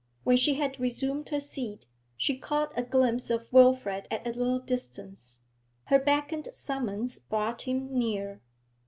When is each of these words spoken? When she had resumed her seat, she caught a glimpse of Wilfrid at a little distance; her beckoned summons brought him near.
When 0.23 0.35
she 0.35 0.55
had 0.55 0.79
resumed 0.79 1.29
her 1.29 1.39
seat, 1.39 1.85
she 2.17 2.35
caught 2.35 2.73
a 2.75 2.81
glimpse 2.81 3.29
of 3.29 3.53
Wilfrid 3.53 4.07
at 4.09 4.25
a 4.25 4.31
little 4.31 4.57
distance; 4.57 5.41
her 5.83 5.99
beckoned 5.99 6.47
summons 6.53 7.19
brought 7.19 7.61
him 7.67 7.95
near. 7.99 8.41